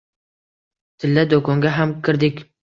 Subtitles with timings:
[1.03, 2.43] Tilla doʻkonga ham kirdik.